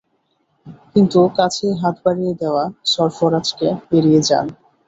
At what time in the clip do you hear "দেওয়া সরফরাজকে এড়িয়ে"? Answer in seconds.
2.41-4.21